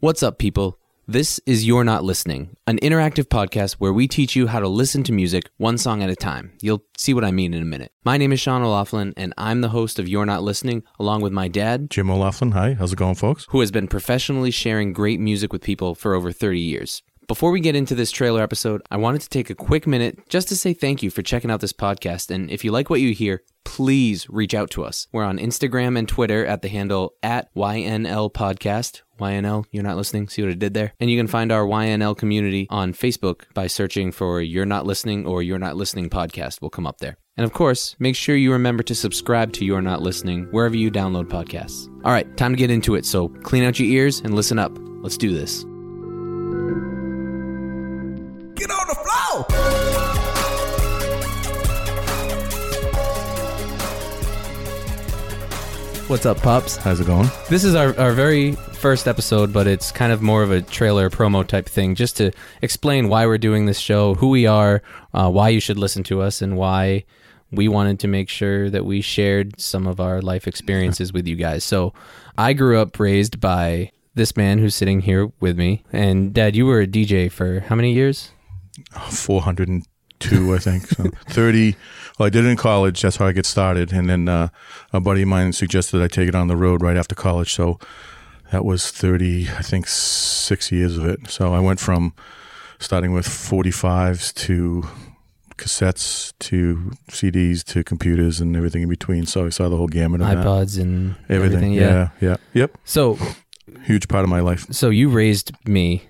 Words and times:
What's 0.00 0.22
up, 0.22 0.38
people? 0.38 0.78
This 1.08 1.40
is 1.44 1.66
You're 1.66 1.82
Not 1.82 2.04
Listening, 2.04 2.56
an 2.68 2.78
interactive 2.78 3.24
podcast 3.24 3.74
where 3.80 3.92
we 3.92 4.06
teach 4.06 4.36
you 4.36 4.46
how 4.46 4.60
to 4.60 4.68
listen 4.68 5.02
to 5.02 5.12
music 5.12 5.50
one 5.56 5.76
song 5.76 6.04
at 6.04 6.08
a 6.08 6.14
time. 6.14 6.52
You'll 6.62 6.84
see 6.96 7.14
what 7.14 7.24
I 7.24 7.32
mean 7.32 7.52
in 7.52 7.62
a 7.62 7.64
minute. 7.64 7.90
My 8.04 8.16
name 8.16 8.30
is 8.30 8.38
Sean 8.38 8.62
O'Laughlin, 8.62 9.12
and 9.16 9.34
I'm 9.36 9.60
the 9.60 9.70
host 9.70 9.98
of 9.98 10.06
You're 10.06 10.24
Not 10.24 10.44
Listening, 10.44 10.84
along 11.00 11.22
with 11.22 11.32
my 11.32 11.48
dad, 11.48 11.90
Jim 11.90 12.10
O'Laughlin. 12.10 12.52
Hi, 12.52 12.74
how's 12.74 12.92
it 12.92 12.96
going, 12.96 13.16
folks? 13.16 13.46
who 13.48 13.58
has 13.58 13.72
been 13.72 13.88
professionally 13.88 14.52
sharing 14.52 14.92
great 14.92 15.18
music 15.18 15.52
with 15.52 15.62
people 15.62 15.96
for 15.96 16.14
over 16.14 16.30
30 16.30 16.60
years. 16.60 17.02
Before 17.28 17.50
we 17.50 17.60
get 17.60 17.76
into 17.76 17.94
this 17.94 18.10
trailer 18.10 18.42
episode, 18.42 18.80
I 18.90 18.96
wanted 18.96 19.20
to 19.20 19.28
take 19.28 19.50
a 19.50 19.54
quick 19.54 19.86
minute 19.86 20.18
just 20.30 20.48
to 20.48 20.56
say 20.56 20.72
thank 20.72 21.02
you 21.02 21.10
for 21.10 21.20
checking 21.20 21.50
out 21.50 21.60
this 21.60 21.74
podcast. 21.74 22.30
And 22.30 22.50
if 22.50 22.64
you 22.64 22.72
like 22.72 22.88
what 22.88 23.02
you 23.02 23.12
hear, 23.12 23.42
please 23.64 24.26
reach 24.30 24.54
out 24.54 24.70
to 24.70 24.82
us. 24.82 25.08
We're 25.12 25.24
on 25.24 25.36
Instagram 25.36 25.98
and 25.98 26.08
Twitter 26.08 26.46
at 26.46 26.62
the 26.62 26.70
handle 26.70 27.12
at 27.22 27.54
YNL 27.54 28.32
Podcast. 28.32 29.02
YNL, 29.20 29.66
you're 29.70 29.82
not 29.82 29.98
listening. 29.98 30.28
See 30.28 30.40
what 30.40 30.52
I 30.52 30.54
did 30.54 30.72
there? 30.72 30.94
And 31.00 31.10
you 31.10 31.18
can 31.18 31.26
find 31.26 31.52
our 31.52 31.66
YNL 31.66 32.16
community 32.16 32.66
on 32.70 32.94
Facebook 32.94 33.42
by 33.52 33.66
searching 33.66 34.10
for 34.10 34.40
You're 34.40 34.64
Not 34.64 34.86
Listening 34.86 35.26
or 35.26 35.42
You're 35.42 35.58
Not 35.58 35.76
Listening 35.76 36.08
Podcast. 36.08 36.62
will 36.62 36.70
come 36.70 36.86
up 36.86 36.96
there. 36.96 37.18
And 37.36 37.44
of 37.44 37.52
course, 37.52 37.94
make 37.98 38.16
sure 38.16 38.36
you 38.36 38.52
remember 38.52 38.82
to 38.84 38.94
subscribe 38.94 39.52
to 39.52 39.66
You're 39.66 39.82
Not 39.82 40.00
Listening 40.00 40.44
wherever 40.50 40.76
you 40.76 40.90
download 40.90 41.26
podcasts. 41.26 41.88
All 42.06 42.12
right, 42.12 42.38
time 42.38 42.52
to 42.54 42.58
get 42.58 42.70
into 42.70 42.94
it. 42.94 43.04
So 43.04 43.28
clean 43.28 43.64
out 43.64 43.78
your 43.78 43.88
ears 43.88 44.20
and 44.20 44.32
listen 44.32 44.58
up. 44.58 44.72
Let's 45.02 45.18
do 45.18 45.34
this. 45.34 45.66
What's 56.08 56.26
up, 56.26 56.38
pups? 56.38 56.76
How's 56.76 57.00
it 57.00 57.06
going? 57.06 57.28
This 57.48 57.64
is 57.64 57.74
our, 57.74 57.96
our 58.00 58.12
very 58.12 58.52
first 58.52 59.06
episode, 59.06 59.52
but 59.52 59.66
it's 59.66 59.92
kind 59.92 60.10
of 60.10 60.22
more 60.22 60.42
of 60.42 60.50
a 60.50 60.62
trailer 60.62 61.10
promo 61.10 61.46
type 61.46 61.68
thing, 61.68 61.94
just 61.94 62.16
to 62.16 62.32
explain 62.62 63.08
why 63.08 63.26
we're 63.26 63.38
doing 63.38 63.66
this 63.66 63.78
show, 63.78 64.14
who 64.14 64.30
we 64.30 64.46
are, 64.46 64.82
uh, 65.14 65.30
why 65.30 65.50
you 65.50 65.60
should 65.60 65.78
listen 65.78 66.02
to 66.04 66.20
us, 66.22 66.42
and 66.42 66.56
why 66.56 67.04
we 67.52 67.68
wanted 67.68 68.00
to 68.00 68.08
make 68.08 68.28
sure 68.28 68.68
that 68.70 68.84
we 68.84 69.00
shared 69.00 69.60
some 69.60 69.86
of 69.86 70.00
our 70.00 70.20
life 70.20 70.48
experiences 70.48 71.12
with 71.12 71.28
you 71.28 71.36
guys. 71.36 71.62
So, 71.62 71.92
I 72.36 72.54
grew 72.54 72.78
up 72.78 72.98
raised 72.98 73.40
by 73.40 73.92
this 74.14 74.36
man 74.36 74.58
who's 74.58 74.74
sitting 74.74 75.02
here 75.02 75.30
with 75.38 75.56
me, 75.56 75.84
and 75.92 76.32
Dad, 76.34 76.56
you 76.56 76.66
were 76.66 76.80
a 76.80 76.86
DJ 76.86 77.30
for 77.30 77.60
how 77.60 77.76
many 77.76 77.92
years? 77.92 78.32
402, 78.92 80.54
I 80.54 80.58
think. 80.58 80.86
So 80.88 81.04
30. 81.28 81.76
Well, 82.18 82.26
I 82.26 82.30
did 82.30 82.44
it 82.44 82.48
in 82.48 82.56
college. 82.56 83.02
That's 83.02 83.16
how 83.16 83.26
I 83.26 83.32
get 83.32 83.46
started. 83.46 83.92
And 83.92 84.08
then 84.08 84.28
uh, 84.28 84.48
a 84.92 85.00
buddy 85.00 85.22
of 85.22 85.28
mine 85.28 85.52
suggested 85.52 86.02
I 86.02 86.08
take 86.08 86.28
it 86.28 86.34
on 86.34 86.48
the 86.48 86.56
road 86.56 86.82
right 86.82 86.96
after 86.96 87.14
college. 87.14 87.52
So 87.54 87.78
that 88.50 88.64
was 88.64 88.90
30, 88.90 89.48
I 89.50 89.62
think, 89.62 89.86
six 89.86 90.72
years 90.72 90.96
of 90.96 91.04
it. 91.06 91.28
So 91.28 91.52
I 91.54 91.60
went 91.60 91.80
from 91.80 92.14
starting 92.78 93.12
with 93.12 93.26
45s 93.26 94.32
to 94.46 94.84
cassettes 95.56 96.32
to 96.38 96.92
CDs 97.10 97.64
to 97.64 97.82
computers 97.82 98.40
and 98.40 98.56
everything 98.56 98.82
in 98.82 98.88
between. 98.88 99.26
So 99.26 99.46
I 99.46 99.48
saw 99.48 99.68
the 99.68 99.76
whole 99.76 99.88
gamut 99.88 100.20
of 100.20 100.28
that. 100.28 100.36
iPods 100.38 100.80
and 100.80 101.16
Everything. 101.28 101.56
everything. 101.56 101.72
yeah. 101.72 102.10
yeah. 102.20 102.28
Yeah. 102.30 102.36
Yep. 102.54 102.78
So, 102.84 103.18
Huge 103.84 104.08
part 104.08 104.24
of 104.24 104.30
my 104.30 104.40
life. 104.40 104.66
so 104.72 104.88
you 104.88 105.08
raised 105.10 105.52
me 105.66 106.04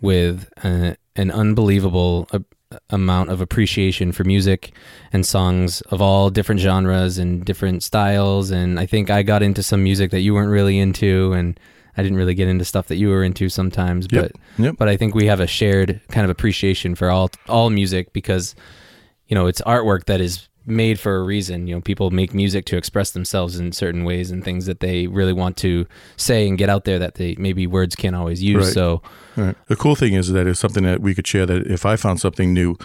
with 0.00 0.48
uh, 0.64 0.94
an 1.16 1.30
unbelievable 1.30 2.26
uh, 2.32 2.38
amount 2.90 3.30
of 3.30 3.40
appreciation 3.40 4.10
for 4.10 4.24
music 4.24 4.72
and 5.12 5.24
songs 5.24 5.80
of 5.82 6.00
all 6.02 6.28
different 6.30 6.60
genres 6.60 7.18
and 7.18 7.44
different 7.44 7.82
styles 7.84 8.50
and 8.50 8.80
i 8.80 8.86
think 8.86 9.10
i 9.10 9.22
got 9.22 9.42
into 9.44 9.62
some 9.62 9.82
music 9.84 10.10
that 10.10 10.20
you 10.22 10.34
weren't 10.34 10.50
really 10.50 10.78
into 10.78 11.32
and 11.34 11.60
i 11.96 12.02
didn't 12.02 12.18
really 12.18 12.34
get 12.34 12.48
into 12.48 12.64
stuff 12.64 12.88
that 12.88 12.96
you 12.96 13.08
were 13.10 13.22
into 13.22 13.48
sometimes 13.48 14.08
Yep. 14.10 14.32
but 14.56 14.62
Yep. 14.64 14.74
but 14.76 14.88
i 14.88 14.96
think 14.96 15.14
we 15.14 15.26
have 15.26 15.38
a 15.38 15.46
shared 15.46 16.00
kind 16.08 16.24
of 16.24 16.30
appreciation 16.30 16.96
for 16.96 17.10
all 17.10 17.30
all 17.48 17.70
music 17.70 18.12
because 18.12 18.56
you 19.28 19.36
know 19.36 19.46
it's 19.46 19.60
artwork 19.60 20.06
that 20.06 20.20
is 20.20 20.48
made 20.66 20.98
for 20.98 21.16
a 21.16 21.22
reason 21.22 21.66
you 21.66 21.74
know 21.74 21.80
people 21.80 22.10
make 22.10 22.32
music 22.32 22.64
to 22.64 22.76
express 22.76 23.10
themselves 23.10 23.58
in 23.58 23.70
certain 23.70 24.02
ways 24.04 24.30
and 24.30 24.42
things 24.44 24.64
that 24.64 24.80
they 24.80 25.06
really 25.06 25.32
want 25.32 25.56
to 25.58 25.86
say 26.16 26.48
and 26.48 26.56
get 26.56 26.70
out 26.70 26.84
there 26.84 26.98
that 26.98 27.16
they 27.16 27.34
maybe 27.38 27.66
words 27.66 27.94
can't 27.94 28.16
always 28.16 28.42
use 28.42 28.64
Right. 28.66 28.72
so 28.74 29.02
Right. 29.36 29.56
The 29.66 29.76
cool 29.76 29.96
thing 29.96 30.14
is 30.14 30.30
that 30.30 30.46
it's 30.46 30.60
something 30.60 30.84
that 30.84 31.00
we 31.00 31.12
could 31.14 31.26
share. 31.26 31.44
That 31.44 31.66
if 31.66 31.84
I 31.84 31.96
found 31.96 32.20
something 32.20 32.54
new, 32.54 32.76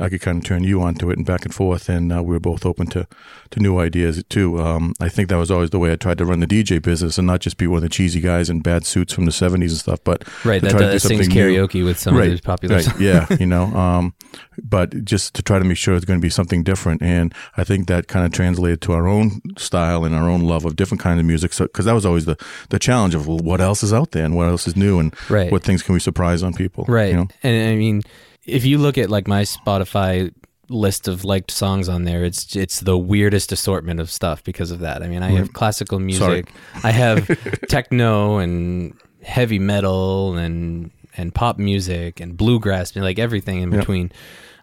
I 0.00 0.08
could 0.08 0.20
kind 0.20 0.38
of 0.38 0.44
turn 0.44 0.64
you 0.64 0.80
onto 0.82 1.10
it 1.10 1.16
and 1.18 1.26
back 1.26 1.44
and 1.44 1.54
forth, 1.54 1.88
and 1.88 2.12
uh, 2.12 2.22
we 2.22 2.32
were 2.32 2.40
both 2.40 2.64
open 2.64 2.86
to 2.88 3.06
to 3.50 3.60
new 3.60 3.78
ideas 3.78 4.22
too. 4.28 4.60
Um, 4.60 4.94
I 5.00 5.08
think 5.08 5.28
that 5.28 5.36
was 5.36 5.50
always 5.50 5.70
the 5.70 5.78
way 5.78 5.90
I 5.92 5.96
tried 5.96 6.18
to 6.18 6.24
run 6.24 6.40
the 6.40 6.46
DJ 6.46 6.80
business, 6.82 7.18
and 7.18 7.26
not 7.26 7.40
just 7.40 7.56
be 7.56 7.66
one 7.66 7.78
of 7.78 7.82
the 7.82 7.88
cheesy 7.88 8.20
guys 8.20 8.48
in 8.50 8.60
bad 8.60 8.84
suits 8.86 9.12
from 9.12 9.24
the 9.24 9.30
'70s 9.32 9.54
and 9.54 9.70
stuff, 9.72 10.00
but 10.04 10.22
right 10.44 10.60
to 10.60 10.66
that, 10.66 10.70
try 10.70 10.80
to 10.80 10.86
that 10.86 10.92
do 10.92 10.98
sings 10.98 11.26
something 11.26 11.34
new. 11.34 11.66
karaoke 11.66 11.84
with 11.84 11.98
some 11.98 12.16
of 12.16 12.24
those 12.24 12.40
popular 12.40 12.76
right, 12.76 12.84
songs. 12.84 13.00
yeah, 13.08 13.26
you 13.40 13.46
know, 13.46 13.64
um, 13.64 14.14
but 14.62 15.04
just 15.04 15.34
to 15.34 15.42
try 15.42 15.58
to 15.58 15.64
make 15.64 15.76
sure 15.76 15.94
it's 15.94 16.04
going 16.04 16.20
to 16.20 16.22
be 16.24 16.30
something 16.30 16.62
different, 16.62 17.02
and 17.02 17.34
I 17.56 17.64
think 17.64 17.88
that 17.88 18.08
kind 18.08 18.24
of 18.26 18.32
translated 18.32 18.80
to 18.82 18.92
our 18.92 19.08
own 19.08 19.40
style 19.56 20.04
and 20.04 20.14
our 20.14 20.28
own 20.28 20.42
love 20.42 20.64
of 20.64 20.76
different 20.76 21.00
kinds 21.00 21.18
of 21.20 21.26
music. 21.26 21.52
So, 21.52 21.64
because 21.64 21.84
that 21.86 21.94
was 21.94 22.06
always 22.06 22.24
the 22.24 22.36
the 22.70 22.78
challenge 22.78 23.14
of 23.14 23.26
well, 23.26 23.38
what 23.38 23.60
else 23.60 23.82
is 23.82 23.92
out 23.92 24.12
there 24.12 24.24
and 24.24 24.36
what 24.36 24.46
else 24.48 24.66
is 24.68 24.76
new, 24.76 24.98
and 24.98 25.14
Right. 25.28 25.50
what 25.50 25.62
things 25.64 25.82
can 25.82 25.94
we 25.94 26.00
surprise 26.00 26.42
on 26.42 26.54
people, 26.54 26.84
right 26.88 27.08
You 27.10 27.16
know? 27.16 27.28
and 27.42 27.70
i 27.70 27.74
mean 27.76 28.02
if 28.48 28.64
you 28.64 28.78
look 28.78 28.98
at 28.98 29.10
like 29.10 29.28
my 29.28 29.42
spotify 29.42 30.32
list 30.70 31.08
of 31.08 31.24
liked 31.24 31.50
songs 31.50 31.88
on 31.88 32.04
there 32.04 32.24
it's 32.24 32.54
it's 32.54 32.80
the 32.80 32.98
weirdest 32.98 33.52
assortment 33.52 34.00
of 34.00 34.10
stuff 34.10 34.44
because 34.44 34.70
of 34.70 34.80
that. 34.80 35.02
I 35.02 35.08
mean 35.08 35.22
i 35.22 35.30
have 35.30 35.48
mm. 35.50 35.54
classical 35.54 35.98
music. 35.98 36.52
I 36.84 36.90
have 36.90 37.26
techno 37.68 38.38
and 38.38 38.94
heavy 39.22 39.58
metal 39.58 40.36
and 40.36 40.90
and 41.16 41.34
pop 41.34 41.58
music 41.58 42.20
and 42.20 42.36
bluegrass 42.36 42.94
and 42.94 43.04
like 43.04 43.18
everything 43.18 43.60
in 43.60 43.70
between. 43.70 44.12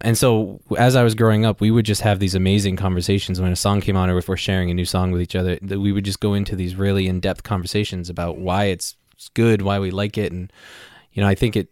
And 0.02 0.18
so 0.18 0.62
as 0.78 0.96
i 0.96 1.04
was 1.04 1.16
growing 1.16 1.46
up 1.46 1.60
we 1.60 1.72
would 1.72 1.86
just 1.86 2.02
have 2.02 2.20
these 2.20 2.36
amazing 2.36 2.76
conversations. 2.76 3.42
When 3.42 3.52
a 3.52 3.56
song 3.56 3.82
came 3.82 3.98
on 3.98 4.10
or 4.10 4.18
if 4.20 4.30
we're 4.30 4.38
sharing 4.38 4.70
a 4.70 4.76
new 4.76 4.86
song 4.86 5.12
with 5.12 5.22
each 5.22 5.36
other 5.36 5.58
that 5.64 5.80
we 5.80 5.92
would 5.92 6.06
just 6.06 6.20
go 6.20 6.36
into 6.36 6.56
these 6.56 6.76
really 6.76 7.08
in-depth 7.08 7.44
conversations 7.44 8.10
about 8.10 8.38
why 8.38 8.66
it's 8.66 8.96
good 9.34 9.64
why 9.64 9.80
we 9.80 9.90
like 9.90 10.18
it 10.18 10.32
and 10.32 10.54
you 11.14 11.22
know 11.24 11.28
i 11.28 11.34
think 11.34 11.56
it 11.56 11.70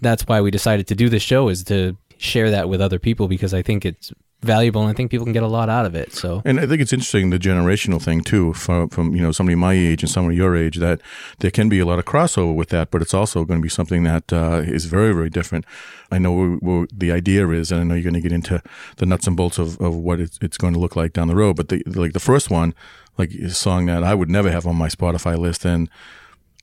that's 0.00 0.26
why 0.26 0.40
we 0.40 0.50
decided 0.50 0.86
to 0.88 0.94
do 0.94 1.08
this 1.08 1.22
show 1.22 1.48
is 1.48 1.64
to 1.64 1.96
share 2.18 2.50
that 2.50 2.68
with 2.68 2.80
other 2.80 2.98
people 2.98 3.28
because 3.28 3.54
I 3.54 3.62
think 3.62 3.84
it's 3.84 4.12
valuable 4.42 4.80
and 4.80 4.90
I 4.90 4.94
think 4.94 5.10
people 5.10 5.26
can 5.26 5.32
get 5.32 5.42
a 5.42 5.48
lot 5.48 5.68
out 5.68 5.86
of 5.86 5.94
it. 5.94 6.12
So 6.12 6.42
And 6.44 6.58
I 6.60 6.66
think 6.66 6.80
it's 6.80 6.92
interesting 6.92 7.30
the 7.30 7.38
generational 7.38 8.00
thing 8.00 8.22
too, 8.22 8.52
from 8.54 8.88
from 8.88 9.14
you 9.14 9.22
know 9.22 9.32
somebody 9.32 9.54
my 9.54 9.74
age 9.74 10.02
and 10.02 10.10
somebody 10.10 10.36
your 10.36 10.56
age, 10.56 10.76
that 10.78 11.00
there 11.40 11.50
can 11.50 11.68
be 11.68 11.78
a 11.78 11.86
lot 11.86 11.98
of 11.98 12.04
crossover 12.04 12.54
with 12.54 12.70
that, 12.70 12.90
but 12.90 13.02
it's 13.02 13.14
also 13.14 13.44
going 13.44 13.60
to 13.60 13.62
be 13.62 13.68
something 13.68 14.04
that 14.04 14.32
uh, 14.32 14.62
is 14.64 14.86
very 14.86 15.12
very 15.12 15.30
different. 15.30 15.64
I 16.10 16.18
know 16.18 16.86
the 16.92 17.12
idea 17.12 17.48
is, 17.50 17.70
and 17.70 17.80
I 17.80 17.84
know 17.84 17.94
you're 17.94 18.10
going 18.10 18.22
to 18.22 18.28
get 18.28 18.32
into 18.32 18.62
the 18.96 19.06
nuts 19.06 19.26
and 19.26 19.36
bolts 19.36 19.58
of, 19.58 19.80
of 19.80 19.94
what 19.94 20.20
it's, 20.20 20.38
it's 20.42 20.58
going 20.58 20.74
to 20.74 20.80
look 20.80 20.96
like 20.96 21.12
down 21.12 21.28
the 21.28 21.36
road. 21.36 21.56
But 21.56 21.68
the, 21.68 21.82
like 21.86 22.14
the 22.14 22.20
first 22.20 22.50
one, 22.50 22.74
like 23.16 23.30
a 23.32 23.50
song 23.50 23.86
that 23.86 24.02
I 24.02 24.14
would 24.14 24.30
never 24.30 24.50
have 24.50 24.66
on 24.66 24.76
my 24.76 24.88
Spotify 24.88 25.38
list, 25.38 25.64
and 25.64 25.88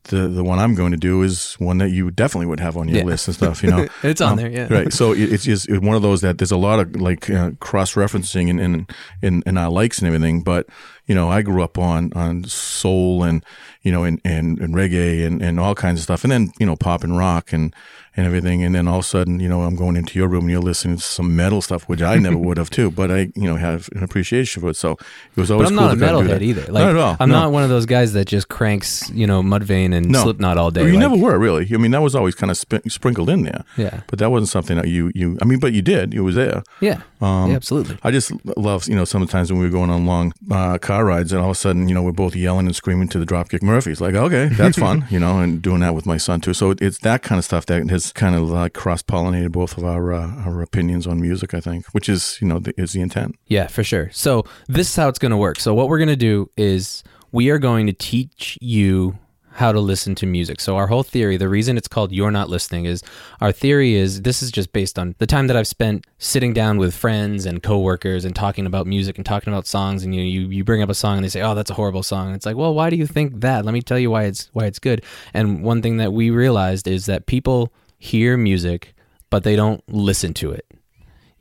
the 0.07 0.27
the 0.27 0.43
one 0.43 0.59
I'm 0.59 0.75
going 0.75 0.91
to 0.91 0.97
do 0.97 1.21
is 1.23 1.53
one 1.59 1.77
that 1.79 1.89
you 1.89 2.11
definitely 2.11 2.47
would 2.47 2.59
have 2.59 2.75
on 2.77 2.87
your 2.87 2.97
Yeah. 2.99 3.03
list 3.05 3.27
and 3.27 3.35
stuff. 3.35 3.63
You 3.63 3.69
know, 3.71 3.87
it's 4.03 4.21
on 4.21 4.31
Um, 4.33 4.37
there, 4.37 4.49
yeah. 4.51 4.67
Right. 4.73 4.91
So 4.91 5.11
it, 5.13 5.31
it's 5.33 5.43
just 5.45 5.69
one 5.71 5.95
of 5.95 6.01
those 6.01 6.21
that 6.21 6.37
there's 6.37 6.51
a 6.51 6.57
lot 6.57 6.79
of 6.79 6.95
like 6.95 7.29
uh, 7.29 7.51
cross 7.59 7.93
referencing 7.95 8.47
in, 8.49 8.59
in 8.59 8.87
in 9.21 9.43
in 9.45 9.57
our 9.57 9.69
likes 9.71 9.99
and 9.99 10.07
everything. 10.07 10.41
But 10.43 10.67
you 11.07 11.15
know, 11.15 11.29
I 11.29 11.41
grew 11.41 11.63
up 11.63 11.77
on 11.77 12.11
on 12.15 12.43
soul 12.45 13.23
and 13.23 13.43
you 13.81 13.91
know 13.91 14.03
and 14.03 14.19
and, 14.25 14.59
and 14.59 14.75
reggae 14.75 15.25
and, 15.25 15.41
and 15.41 15.59
all 15.59 15.73
kinds 15.75 15.99
of 15.99 16.03
stuff, 16.03 16.23
and 16.23 16.31
then 16.31 16.51
you 16.59 16.65
know 16.65 16.75
pop 16.75 17.03
and 17.03 17.17
rock 17.17 17.51
and 17.53 17.73
and 18.15 18.25
everything. 18.25 18.63
And 18.63 18.73
then 18.73 18.87
all 18.87 18.97
of 18.99 19.05
a 19.05 19.07
sudden, 19.07 19.39
you 19.39 19.47
know, 19.47 19.61
I'm 19.61 19.75
going 19.75 19.95
into 19.95 20.17
your 20.17 20.27
room 20.27 20.45
and 20.45 20.49
you're 20.51 20.59
listening 20.59 20.97
to 20.97 21.03
some 21.03 21.35
metal 21.35 21.61
stuff, 21.61 21.83
which 21.87 22.01
I 22.01 22.17
never 22.17 22.35
would 22.37 22.57
have 22.57 22.71
too. 22.71 22.89
But 22.89 23.11
I 23.11 23.19
you 23.35 23.43
know 23.47 23.55
have 23.55 23.89
an 23.95 24.03
appreciation 24.03 24.61
for 24.61 24.69
it. 24.71 24.75
So 24.75 24.93
it 24.93 25.37
was 25.39 25.49
But 25.49 25.53
always 25.55 25.69
I'm 25.71 25.77
cool 25.77 25.87
not 25.87 25.93
a 25.93 25.99
metalhead 25.99 26.27
that. 26.29 26.41
either. 26.41 26.61
Like 26.63 26.83
not 26.83 26.89
at 26.89 26.97
all. 26.97 27.17
I'm 27.19 27.29
no. 27.29 27.35
not 27.41 27.51
one 27.51 27.63
of 27.63 27.69
those 27.69 27.85
guys 27.85 28.13
that 28.13 28.25
just 28.25 28.49
cranks, 28.49 29.09
you 29.11 29.27
know, 29.27 29.41
Mudvayne 29.43 29.93
and 29.93 30.09
No. 30.09 30.23
Slipknot 30.23 30.57
all 30.57 30.71
day. 30.71 30.81
You 30.85 30.91
Like, 30.93 30.99
never 30.99 31.15
were 31.15 31.37
really. 31.37 31.67
I 31.73 31.77
mean, 31.77 31.91
that 31.91 32.01
was 32.01 32.15
always 32.15 32.35
kind 32.35 32.49
of 32.51 32.57
sp- 32.59 32.83
sprinkled 32.89 33.29
in 33.29 33.43
there. 33.43 33.63
Yeah. 33.77 34.01
But 34.07 34.19
that 34.19 34.31
wasn't 34.31 34.49
something 34.49 34.75
that 34.77 34.87
you 34.87 35.11
you. 35.15 35.37
I 35.41 35.45
mean, 35.45 35.59
but 35.59 35.71
you 35.73 35.81
did. 35.83 36.13
It 36.13 36.21
was 36.21 36.35
there. 36.35 36.63
Yeah. 36.81 37.01
Um, 37.19 37.49
yeah, 37.49 37.55
absolutely. 37.55 37.97
I 38.03 38.11
just 38.11 38.31
love, 38.57 38.87
you 38.87 38.95
know, 38.95 39.05
sometimes 39.05 39.51
when 39.51 39.59
we 39.59 39.65
were 39.65 39.71
going 39.71 39.89
on 39.89 40.05
long 40.05 40.33
uh, 40.51 40.77
car 40.77 41.05
rides 41.05 41.31
and 41.31 41.41
all 41.41 41.49
of 41.49 41.55
a 41.55 41.59
sudden, 41.59 41.87
you 41.87 41.95
know, 41.95 42.03
we're 42.03 42.11
both 42.11 42.35
yelling 42.35 42.67
and 42.67 42.75
screaming 42.75 43.07
to 43.09 43.19
the 43.19 43.25
Dropkick 43.25 43.63
Murphys. 43.63 43.99
Like, 43.99 44.15
okay, 44.15 44.49
that's 44.49 44.77
fun, 44.85 45.05
you 45.09 45.19
know, 45.19 45.39
and 45.39 45.61
doing 45.61 45.79
that 45.79 45.95
with 45.95 46.05
my 46.05 46.17
son 46.17 46.41
too. 46.41 46.53
So 46.53 46.75
it's 46.79 46.99
that 46.99 47.23
kind 47.23 47.39
of 47.39 47.45
stuff 47.45 47.65
that 47.67 47.89
has 47.89 48.11
kind 48.11 48.35
of 48.35 48.49
like 48.49 48.73
cross 48.73 49.01
pollinated 49.01 49.51
both 49.51 49.77
of 49.77 49.83
our 49.83 50.13
uh, 50.13 50.27
our 50.45 50.61
opinions 50.61 51.07
on 51.07 51.19
music, 51.19 51.53
I 51.53 51.59
think, 51.59 51.87
which 51.87 52.07
is, 52.09 52.37
you 52.41 52.47
know, 52.47 52.59
the, 52.59 52.73
is 52.79 52.93
the 52.93 53.01
intent. 53.01 53.35
Yeah, 53.47 53.67
for 53.67 53.83
sure. 53.83 54.09
So 54.11 54.45
this 54.67 54.89
is 54.89 54.95
how 54.95 55.09
it's 55.09 55.19
going 55.19 55.31
to 55.31 55.37
work. 55.37 55.59
So 55.59 55.73
what 55.73 55.89
we're 55.89 55.99
going 55.99 56.07
to 56.09 56.15
do 56.15 56.49
is 56.57 57.03
we 57.31 57.49
are 57.49 57.59
going 57.59 57.87
to 57.87 57.93
teach 57.93 58.57
you 58.61 59.17
how 59.57 59.71
to 59.71 59.79
listen 59.79 60.13
to 60.13 60.27
music. 60.27 60.61
So 60.61 60.77
our 60.77 60.85
whole 60.85 61.01
theory, 61.01 61.35
the 61.35 61.49
reason 61.49 61.77
it's 61.77 61.87
called 61.87 62.11
You're 62.11 62.29
Not 62.29 62.47
Listening 62.47 62.85
is 62.85 63.01
our 63.41 63.51
theory 63.51 63.95
is 63.95 64.21
this 64.21 64.43
is 64.43 64.51
just 64.51 64.71
based 64.71 64.99
on 64.99 65.15
the 65.17 65.25
time 65.25 65.47
that 65.47 65.57
I've 65.57 65.65
spent 65.65 66.05
sitting 66.19 66.53
down 66.53 66.77
with 66.77 66.93
friends 66.95 67.47
and 67.47 67.63
coworkers 67.63 68.23
and 68.23 68.35
talking 68.35 68.67
about 68.67 68.85
music 68.85 69.17
and 69.17 69.25
talking 69.25 69.51
about 69.51 69.65
songs 69.65 70.03
and 70.03 70.13
you 70.13 70.21
you 70.21 70.47
you 70.49 70.63
bring 70.63 70.83
up 70.83 70.89
a 70.89 70.93
song 70.93 71.17
and 71.17 71.25
they 71.25 71.29
say, 71.29 71.41
"Oh, 71.41 71.55
that's 71.55 71.71
a 71.71 71.73
horrible 71.73 72.03
song." 72.03 72.27
And 72.27 72.35
it's 72.35 72.45
like, 72.45 72.55
"Well, 72.55 72.75
why 72.75 72.91
do 72.91 72.97
you 72.97 73.07
think 73.07 73.41
that?" 73.41 73.65
Let 73.65 73.73
me 73.73 73.81
tell 73.81 73.97
you 73.97 74.11
why 74.11 74.25
it's 74.25 74.47
why 74.53 74.65
it's 74.65 74.77
good. 74.77 75.03
And 75.33 75.63
one 75.63 75.81
thing 75.81 75.97
that 75.97 76.13
we 76.13 76.29
realized 76.29 76.87
is 76.87 77.07
that 77.07 77.25
people 77.25 77.73
hear 77.97 78.37
music 78.37 78.93
but 79.31 79.43
they 79.43 79.55
don't 79.55 79.83
listen 79.87 80.35
to 80.35 80.51
it 80.51 80.65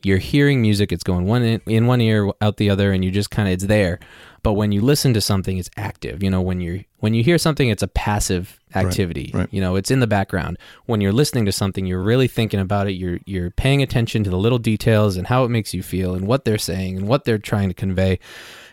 you're 0.06 0.18
hearing 0.18 0.62
music 0.62 0.92
it's 0.92 1.02
going 1.02 1.24
one 1.26 1.42
in, 1.42 1.60
in 1.66 1.86
one 1.86 2.00
ear 2.00 2.30
out 2.40 2.56
the 2.56 2.70
other 2.70 2.92
and 2.92 3.04
you 3.04 3.10
just 3.10 3.30
kind 3.30 3.48
of 3.48 3.52
it's 3.54 3.64
there 3.66 3.98
but 4.42 4.52
when 4.52 4.70
you 4.70 4.80
listen 4.80 5.12
to 5.12 5.20
something 5.20 5.58
it's 5.58 5.70
active 5.76 6.22
you 6.22 6.30
know 6.30 6.40
when 6.40 6.60
you're 6.60 6.80
when 6.98 7.12
you 7.14 7.22
hear 7.24 7.38
something 7.38 7.68
it's 7.68 7.82
a 7.82 7.88
passive 7.88 8.58
activity 8.74 9.30
right. 9.34 9.48
you 9.50 9.60
know 9.60 9.74
it's 9.74 9.90
in 9.90 10.00
the 10.00 10.06
background 10.06 10.56
when 10.86 11.00
you're 11.00 11.12
listening 11.12 11.44
to 11.44 11.52
something 11.52 11.86
you're 11.86 12.02
really 12.02 12.28
thinking 12.28 12.60
about 12.60 12.86
it 12.86 12.92
you're 12.92 13.18
you're 13.26 13.50
paying 13.50 13.82
attention 13.82 14.22
to 14.22 14.30
the 14.30 14.36
little 14.38 14.58
details 14.58 15.16
and 15.16 15.26
how 15.26 15.44
it 15.44 15.48
makes 15.48 15.74
you 15.74 15.82
feel 15.82 16.14
and 16.14 16.26
what 16.26 16.44
they're 16.44 16.58
saying 16.58 16.96
and 16.96 17.08
what 17.08 17.24
they're 17.24 17.38
trying 17.38 17.68
to 17.68 17.74
convey 17.74 18.18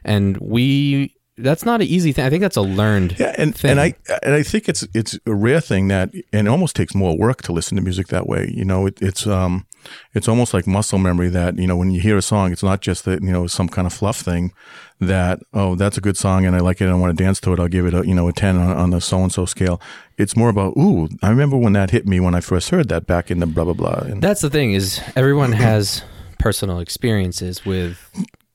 and 0.03 0.37
we 0.37 1.15
that's 1.37 1.65
not 1.65 1.81
an 1.81 1.87
easy 1.87 2.11
thing 2.11 2.25
i 2.25 2.29
think 2.29 2.41
that's 2.41 2.57
a 2.57 2.61
learned 2.61 3.17
Yeah, 3.19 3.33
and, 3.39 3.55
thing. 3.55 3.71
and 3.71 3.79
I 3.81 3.95
and 4.21 4.35
I 4.35 4.43
think 4.43 4.69
it's 4.69 4.85
it's 4.93 5.17
a 5.25 5.33
rare 5.33 5.61
thing 5.61 5.87
that 5.87 6.13
and 6.31 6.47
it 6.47 6.51
almost 6.51 6.75
takes 6.75 6.93
more 6.93 7.17
work 7.17 7.41
to 7.43 7.51
listen 7.51 7.75
to 7.77 7.81
music 7.81 8.07
that 8.09 8.27
way. 8.27 8.51
You 8.53 8.65
know, 8.65 8.85
it, 8.85 9.01
it's 9.01 9.25
um 9.25 9.65
it's 10.13 10.27
almost 10.27 10.53
like 10.53 10.67
muscle 10.67 10.99
memory 10.99 11.29
that 11.29 11.57
you 11.57 11.67
know 11.67 11.75
when 11.75 11.91
you 11.91 11.99
hear 11.99 12.17
a 12.17 12.21
song, 12.21 12.51
it's 12.51 12.63
not 12.63 12.81
just 12.81 13.05
that 13.05 13.21
you 13.21 13.31
know 13.31 13.47
some 13.47 13.67
kind 13.67 13.85
of 13.87 13.93
fluff 13.93 14.19
thing 14.19 14.53
that 14.99 15.39
oh 15.53 15.75
that's 15.75 15.97
a 15.97 16.01
good 16.01 16.17
song 16.17 16.45
and 16.45 16.55
I 16.55 16.59
like 16.59 16.81
it 16.81 16.85
and 16.85 16.93
I 16.93 16.97
want 16.97 17.17
to 17.17 17.23
dance 17.23 17.39
to 17.41 17.53
it. 17.53 17.59
I'll 17.59 17.67
give 17.67 17.85
it 17.85 17.93
a 17.93 18.05
you 18.07 18.13
know 18.13 18.27
a 18.27 18.33
ten 18.33 18.57
on, 18.57 18.75
on 18.77 18.89
the 18.91 19.01
so 19.01 19.21
and 19.21 19.31
so 19.31 19.45
scale. 19.45 19.81
It's 20.17 20.35
more 20.35 20.49
about 20.49 20.77
ooh 20.77 21.09
I 21.21 21.29
remember 21.29 21.57
when 21.57 21.73
that 21.73 21.91
hit 21.91 22.07
me 22.07 22.19
when 22.19 22.35
I 22.35 22.41
first 22.41 22.69
heard 22.69 22.89
that 22.89 23.05
back 23.05 23.31
in 23.31 23.39
the 23.39 23.45
blah 23.45 23.65
blah 23.65 23.73
blah. 23.73 24.03
And, 24.05 24.21
That's 24.21 24.41
the 24.41 24.49
thing 24.49 24.73
is 24.73 25.01
everyone 25.15 25.51
has 25.53 26.03
personal 26.39 26.79
experiences 26.79 27.65
with 27.65 28.09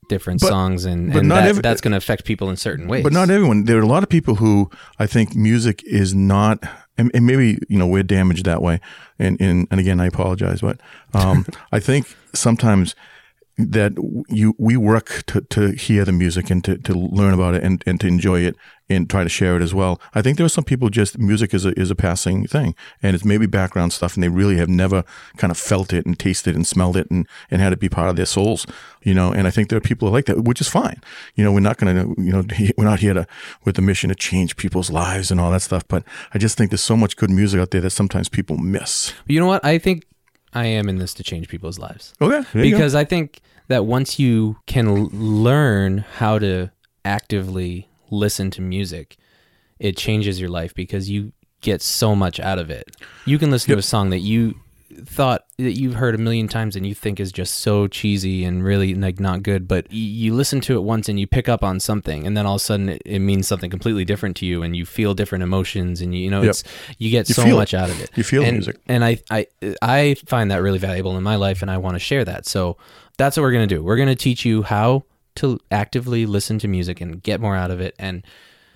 different 0.08 0.40
But- 0.40 0.49
songs 0.49 0.84
and, 0.84 1.14
and 1.14 1.31
that, 1.31 1.46
every- 1.46 1.62
that's 1.62 1.81
going 1.81 1.93
to 1.93 1.99
affect 1.99 2.25
people 2.25 2.50
in 2.50 2.56
certain 2.56 2.88
ways. 2.88 3.02
But 3.05 3.12
not 3.12 3.31
everyone. 3.31 3.64
There 3.64 3.78
are 3.78 3.82
a 3.82 3.87
lot 3.87 4.02
of 4.02 4.08
people 4.08 4.37
who 4.37 4.70
I 4.99 5.06
think 5.06 5.34
music 5.37 5.82
is 5.84 6.14
not, 6.14 6.62
and, 6.96 7.10
and 7.14 7.26
maybe 7.26 7.58
you 7.69 7.78
know 7.78 7.87
we're 7.87 8.02
damaged 8.02 8.44
that 8.46 8.62
way. 8.62 8.81
And 9.19 9.40
and, 9.40 9.66
and 9.70 9.78
again, 9.81 10.00
I 10.00 10.06
apologize, 10.06 10.60
but 10.60 10.81
um, 11.14 11.46
I 11.72 11.81
think 11.81 12.14
sometimes 12.34 12.94
that 13.58 13.93
you 14.28 14.55
we 14.56 14.76
work 14.76 15.25
to, 15.26 15.40
to 15.40 15.72
hear 15.72 16.05
the 16.05 16.12
music 16.12 16.49
and 16.49 16.64
to, 16.64 16.78
to 16.78 16.94
learn 16.94 17.34
about 17.34 17.55
it 17.55 17.64
and, 17.64 17.82
and 17.87 18.00
to 18.00 18.06
enjoy 18.06 18.40
it 18.40 18.56
and 18.88 19.10
try 19.10 19.22
to 19.22 19.28
share 19.28 19.56
it 19.56 19.62
as 19.62 19.75
well. 19.75 20.00
I 20.14 20.22
think 20.22 20.38
there 20.38 20.46
are 20.46 20.49
some 20.49 20.64
people 20.64 20.88
just 20.90 21.19
music 21.19 21.52
is 21.52 21.66
a 21.66 21.78
is 21.78 21.90
a 21.90 21.96
passing 21.96 22.46
thing 22.46 22.76
and 23.02 23.16
it's 23.16 23.25
maybe 23.25 23.46
background 23.46 23.93
stuff 23.93 24.14
and 24.14 24.22
they 24.22 24.28
really 24.28 24.56
have 24.58 24.69
never 24.69 25.05
kind 25.37 25.50
of 25.50 25.58
felt 25.58 25.93
it 25.93 26.06
and 26.06 26.16
tasted 26.16 26.55
and 26.55 26.66
smelled 26.66 26.96
it 26.96 27.10
and, 27.10 27.26
and 27.50 27.60
had 27.60 27.72
it 27.72 27.81
be 27.81 27.88
part 27.88 28.08
of 28.08 28.16
their 28.16 28.26
souls, 28.26 28.64
you 29.02 29.12
know. 29.12 29.32
And 29.32 29.49
I 29.49 29.50
think 29.50 29.70
there 29.70 29.76
are 29.76 29.81
people 29.81 30.08
like 30.10 30.26
that, 30.26 30.44
which 30.44 30.60
is 30.60 30.69
fine. 30.69 31.02
You 31.34 31.43
know, 31.43 31.52
we're 31.52 31.60
not 31.60 31.78
going 31.78 31.96
to 31.96 32.22
you 32.22 32.32
know 32.32 32.44
we're 32.76 32.84
not 32.84 33.00
here 33.00 33.14
to 33.14 33.26
with 33.64 33.75
the 33.75 33.82
mission 33.82 34.08
to 34.08 34.14
change 34.14 34.56
people's 34.56 34.90
lives 34.90 35.32
and 35.32 35.40
all 35.40 35.50
that 35.50 35.62
stuff. 35.62 35.87
But 35.88 36.05
I 36.32 36.38
just 36.38 36.56
think 36.56 36.70
there's 36.70 36.81
so 36.81 36.96
much 36.96 37.16
good 37.16 37.31
music 37.31 37.60
out 37.60 37.72
there 37.72 37.81
that 37.81 37.90
sometimes 37.90 38.28
people 38.28 38.56
miss. 38.56 39.12
you 39.26 39.40
know 39.40 39.46
what? 39.46 39.64
I 39.64 39.78
think 39.78 40.05
I 40.55 40.67
am 40.67 40.89
in 40.89 40.97
this 40.97 41.15
to 41.15 41.23
change 41.23 41.49
people's 41.49 41.79
lives 41.79 42.15
Okay, 42.21 42.43
go. 42.53 42.62
because 42.62 42.95
I 42.95 43.05
think 43.05 43.41
that 43.69 43.85
once 43.85 44.19
you 44.19 44.56
can 44.67 44.89
l- 44.89 45.09
learn 45.12 45.99
how 45.99 46.39
to 46.39 46.71
actively 47.05 47.89
listen 48.11 48.50
to 48.53 48.61
music, 48.62 49.17
it 49.79 49.97
changes 49.97 50.41
your 50.41 50.49
life 50.50 50.75
because 50.75 51.11
you 51.11 51.33
get 51.61 51.83
so 51.83 52.15
much 52.15 52.39
out 52.41 52.59
of 52.59 52.71
it. 52.71 52.85
You 53.27 53.39
can 53.39 53.50
listen 53.50 53.73
to 53.73 53.79
a 53.79 53.83
song 53.83 54.11
that 54.11 54.21
you 54.21 54.55
thought 55.05 55.44
that 55.58 55.73
you've 55.79 55.94
heard 55.94 56.14
a 56.14 56.19
million 56.19 56.49
times 56.49 56.75
and 56.76 56.87
you 56.87 56.94
think 56.94 57.20
is 57.20 57.31
just 57.31 57.56
so 57.56 57.87
cheesy 57.88 58.44
and 58.44 58.64
really 58.64 58.94
like 58.94 59.20
not 59.20 59.43
good 59.43 59.69
but 59.69 59.87
you 59.93 60.32
listen 60.35 60.61
to 60.62 60.75
it 60.76 60.82
once 60.82 61.08
and 61.11 61.20
you 61.20 61.26
pick 61.26 61.46
up 61.49 61.62
on 61.62 61.79
something 61.79 62.26
and 62.26 62.37
then 62.37 62.46
all 62.46 62.55
of 62.55 62.61
a 62.61 62.64
sudden 62.64 62.88
it, 63.05 63.19
means 63.19 63.46
something 63.46 63.69
completely 63.69 64.05
different 64.05 64.35
to 64.37 64.46
you 64.46 64.62
and 64.62 64.75
you 64.75 64.87
feel 64.87 65.12
different 65.12 65.43
emotions 65.43 66.00
and 66.00 66.14
you, 66.14 66.23
you 66.23 66.31
know 66.31 66.40
Yep. 66.40 66.50
it's 66.50 66.64
you 66.96 67.11
get 67.11 67.29
You 67.29 67.35
so 67.35 67.46
much 67.55 67.75
it. 67.75 67.76
out 67.76 67.90
of 67.90 68.00
it 68.00 68.11
You 68.17 68.25
feel 68.25 68.43
and, 68.44 68.52
music. 68.55 68.81
and 68.87 69.05
I, 69.05 69.19
I 69.31 69.46
I 69.82 70.14
find 70.26 70.50
that 70.50 70.62
really 70.62 70.79
valuable 70.79 71.17
in 71.19 71.23
my 71.23 71.37
life 71.37 71.61
and 71.61 71.70
I 71.70 71.76
want 71.76 71.94
to 71.96 72.00
share 72.00 72.25
that 72.25 72.46
so 72.46 72.79
that's 73.19 73.37
what 73.37 73.43
we're 73.43 73.52
going 73.52 73.69
to 73.69 73.75
do 73.75 73.82
we're 73.82 73.96
going 73.96 74.08
to 74.08 74.17
teach 74.17 74.44
you 74.46 74.62
how 74.62 75.05
to 75.37 75.61
actively 75.70 76.25
listen 76.25 76.58
to 76.61 76.69
music 76.69 77.00
and 77.02 77.23
get 77.23 77.41
more 77.41 77.55
out 77.55 77.70
of 77.70 77.81
it 77.81 77.94
and 77.99 78.25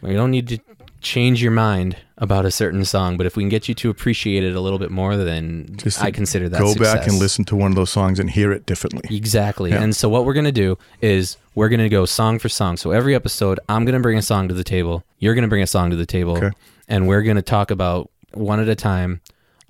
we 0.03 0.13
don't 0.13 0.31
need 0.31 0.49
to 0.49 0.59
change 1.03 1.43
your 1.43 1.53
mind 1.53 1.97
about 2.19 2.45
a 2.45 2.51
certain 2.51 2.85
song 2.85 3.17
but 3.17 3.27
if 3.27 3.37
we 3.37 3.43
can 3.43 3.49
get 3.49 3.69
you 3.69 3.75
to 3.75 3.91
appreciate 3.91 4.45
it 4.45 4.55
a 4.55 4.61
little 4.61 4.79
bit 4.79 4.91
more 4.91 5.17
then 5.17 5.67
Just 5.77 6.03
I 6.03 6.11
consider 6.11 6.49
that 6.49 6.61
go 6.61 6.75
back 6.75 7.07
and 7.07 7.19
listen 7.19 7.45
to 7.47 7.57
one 7.57 7.71
of 7.71 7.77
those 7.77 7.91
songs 7.91 8.19
and 8.19 8.31
hear 8.31 8.53
it 8.53 8.67
differently. 8.67 9.15
Exactly. 9.15 9.71
Yeah. 9.71 9.83
And 9.83 9.95
so 9.95 10.09
what 10.09 10.25
we're 10.25 10.35
going 10.35 10.45
to 10.45 10.53
do 10.53 10.79
is 11.01 11.37
we're 11.55 11.69
going 11.69 11.81
to 11.81 11.89
go 11.89 12.05
song 12.05 12.39
for 12.39 12.49
song. 12.49 12.77
So 12.77 12.91
every 12.91 13.15
episode, 13.15 13.61
I'm 13.69 13.85
going 13.85 13.95
to 13.95 14.01
bring 14.01 14.19
a 14.19 14.23
song 14.23 14.49
to 14.49 14.55
the 14.55 14.65
table. 14.65 15.05
You're 15.19 15.35
going 15.35 15.43
to 15.43 15.49
bring 15.49 15.63
a 15.63 15.67
song 15.67 15.91
to 15.91 15.97
the 15.97 16.07
table. 16.07 16.37
Okay. 16.37 16.51
And 16.89 17.07
we're 17.07 17.23
going 17.23 17.37
to 17.37 17.43
talk 17.43 17.71
about 17.71 18.11
one 18.33 18.61
at 18.61 18.69
a 18.69 18.75
time 18.75 19.21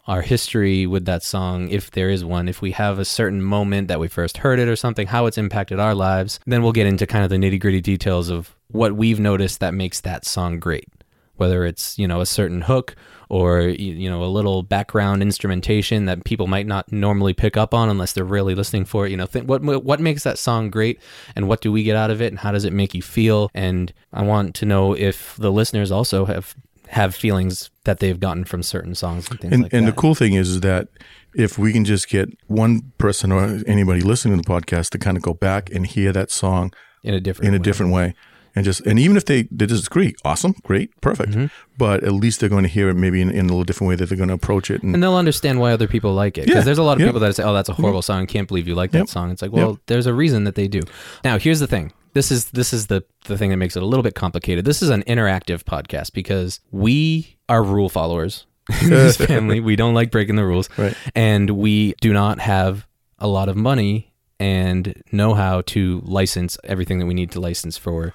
our 0.08 0.20
history 0.20 0.84
with 0.84 1.04
that 1.04 1.22
song, 1.22 1.68
if 1.68 1.92
there 1.92 2.10
is 2.10 2.24
one, 2.24 2.48
if 2.48 2.60
we 2.60 2.72
have 2.72 2.98
a 2.98 3.04
certain 3.04 3.40
moment 3.40 3.86
that 3.86 4.00
we 4.00 4.08
first 4.08 4.38
heard 4.38 4.58
it 4.58 4.68
or 4.68 4.74
something, 4.74 5.06
how 5.06 5.26
it's 5.26 5.38
impacted 5.38 5.78
our 5.78 5.94
lives. 5.94 6.40
Then 6.44 6.62
we'll 6.62 6.72
get 6.72 6.88
into 6.88 7.06
kind 7.06 7.22
of 7.22 7.30
the 7.30 7.36
nitty 7.36 7.60
gritty 7.60 7.80
details 7.80 8.28
of 8.28 8.52
what 8.68 8.96
we've 8.96 9.20
noticed 9.20 9.60
that 9.60 9.74
makes 9.74 10.00
that 10.00 10.24
song 10.24 10.58
great. 10.58 10.88
Whether 11.36 11.64
it's, 11.64 11.98
you 11.98 12.06
know, 12.06 12.20
a 12.20 12.26
certain 12.26 12.62
hook 12.62 12.94
or, 13.28 13.62
you 13.62 14.10
know, 14.10 14.22
a 14.22 14.26
little 14.26 14.62
background 14.62 15.22
instrumentation 15.22 16.04
that 16.04 16.24
people 16.24 16.46
might 16.46 16.66
not 16.66 16.92
normally 16.92 17.32
pick 17.32 17.56
up 17.56 17.72
on 17.72 17.88
unless 17.88 18.12
they're 18.12 18.24
really 18.24 18.54
listening 18.54 18.84
for 18.84 19.06
it. 19.06 19.10
You 19.10 19.16
know, 19.16 19.26
th- 19.26 19.46
what, 19.46 19.62
what 19.62 20.00
makes 20.00 20.22
that 20.24 20.38
song 20.38 20.70
great 20.70 21.00
and 21.34 21.48
what 21.48 21.60
do 21.62 21.72
we 21.72 21.82
get 21.82 21.96
out 21.96 22.10
of 22.10 22.20
it 22.20 22.26
and 22.26 22.38
how 22.38 22.52
does 22.52 22.64
it 22.64 22.72
make 22.72 22.94
you 22.94 23.02
feel? 23.02 23.50
And 23.54 23.92
I 24.12 24.22
want 24.22 24.54
to 24.56 24.66
know 24.66 24.92
if 24.94 25.34
the 25.36 25.50
listeners 25.50 25.90
also 25.90 26.26
have 26.26 26.54
have 26.88 27.14
feelings 27.14 27.70
that 27.84 28.00
they've 28.00 28.20
gotten 28.20 28.44
from 28.44 28.62
certain 28.62 28.94
songs 28.94 29.30
and 29.30 29.40
things 29.40 29.52
And, 29.54 29.62
like 29.62 29.72
and 29.72 29.86
that. 29.86 29.92
the 29.94 29.96
cool 29.96 30.14
thing 30.14 30.34
is, 30.34 30.50
is 30.50 30.60
that 30.60 30.88
if 31.34 31.56
we 31.56 31.72
can 31.72 31.86
just 31.86 32.06
get 32.10 32.28
one 32.48 32.92
person 32.98 33.32
or 33.32 33.62
anybody 33.66 34.02
listening 34.02 34.36
to 34.36 34.42
the 34.46 34.60
podcast 34.60 34.90
to 34.90 34.98
kind 34.98 35.16
of 35.16 35.22
go 35.22 35.32
back 35.32 35.70
and 35.70 35.86
hear 35.86 36.12
that 36.12 36.30
song 36.30 36.70
in 37.02 37.14
a 37.14 37.20
different 37.20 37.48
in 37.48 37.54
a 37.54 37.56
way. 37.58 37.62
different 37.62 37.92
way, 37.92 38.14
and 38.54 38.64
just 38.64 38.80
and 38.82 38.98
even 38.98 39.16
if 39.16 39.24
they 39.24 39.42
they 39.50 39.66
disagree, 39.66 40.14
awesome, 40.24 40.54
great, 40.62 40.98
perfect. 41.00 41.32
Mm-hmm. 41.32 41.46
But 41.78 42.04
at 42.04 42.12
least 42.12 42.40
they're 42.40 42.48
going 42.48 42.64
to 42.64 42.68
hear 42.68 42.88
it 42.90 42.94
maybe 42.94 43.20
in, 43.20 43.30
in 43.30 43.46
a 43.46 43.48
little 43.48 43.64
different 43.64 43.88
way 43.88 43.96
that 43.96 44.08
they're 44.08 44.16
going 44.18 44.28
to 44.28 44.34
approach 44.34 44.70
it. 44.70 44.82
And, 44.82 44.94
and 44.94 45.02
they'll 45.02 45.14
understand 45.14 45.58
why 45.58 45.72
other 45.72 45.88
people 45.88 46.12
like 46.14 46.36
it. 46.38 46.42
Because 46.46 46.56
Yeah, 46.60 46.64
there's 46.64 46.78
a 46.78 46.82
lot 46.82 46.94
of 46.94 47.00
yeah. 47.00 47.06
people 47.06 47.20
that 47.20 47.34
say, 47.36 47.42
"Oh, 47.42 47.54
that's 47.54 47.68
a 47.68 47.74
horrible 47.74 48.02
song. 48.02 48.26
Can't 48.26 48.46
believe 48.48 48.68
you 48.68 48.74
like 48.74 48.90
that 48.92 48.98
Yep. 48.98 49.08
song." 49.08 49.30
It's 49.30 49.42
like, 49.42 49.52
well, 49.52 49.70
Yep. 49.70 49.78
there's 49.86 50.06
a 50.06 50.14
reason 50.14 50.44
that 50.44 50.54
they 50.54 50.68
do. 50.68 50.80
Now, 51.24 51.38
here's 51.38 51.60
the 51.60 51.66
thing. 51.66 51.92
This 52.14 52.30
is 52.30 52.50
this 52.50 52.72
is 52.74 52.88
the 52.88 53.02
the 53.24 53.38
thing 53.38 53.48
that 53.50 53.56
makes 53.56 53.74
it 53.76 53.82
a 53.82 53.86
little 53.86 54.02
bit 54.02 54.14
complicated. 54.14 54.64
This 54.66 54.82
is 54.82 54.90
an 54.90 55.02
interactive 55.04 55.62
podcast 55.64 56.12
because 56.12 56.60
we 56.70 57.38
are 57.48 57.62
rule 57.62 57.88
followers 57.88 58.44
in 58.82 58.90
this 58.90 59.16
family. 59.30 59.60
We 59.60 59.76
don't 59.76 59.94
like 59.94 60.10
breaking 60.10 60.36
the 60.36 60.44
rules, 60.44 60.68
Right. 60.76 60.94
and 61.14 61.48
we 61.50 61.94
do 62.02 62.12
not 62.12 62.38
have 62.40 62.86
a 63.18 63.26
lot 63.28 63.48
of 63.48 63.56
money 63.56 64.12
and 64.38 65.00
know 65.12 65.34
how 65.34 65.60
to 65.62 66.02
license 66.04 66.58
everything 66.64 66.98
that 66.98 67.06
we 67.06 67.14
need 67.14 67.30
to 67.30 67.40
license 67.40 67.78
for 67.78 68.12